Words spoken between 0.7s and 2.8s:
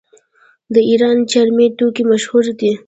د ایران چرمي توکي مشهور دي.